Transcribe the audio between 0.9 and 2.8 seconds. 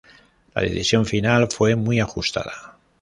final fue muy ajustada.